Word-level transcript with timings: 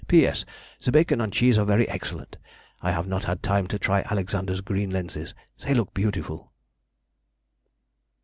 P.S.—The 0.07 0.91
bacon 0.91 1.21
and 1.21 1.31
cheese 1.31 1.59
are 1.59 1.63
very 1.65 1.87
excellent. 1.87 2.35
I 2.81 2.89
have 2.89 3.05
not 3.05 3.25
had 3.25 3.43
time 3.43 3.67
to 3.67 3.77
try 3.77 4.01
Alexander's 4.09 4.61
green 4.61 4.89
lenses; 4.89 5.35
they 5.63 5.75
look 5.75 5.93
beautiful. 5.93 6.51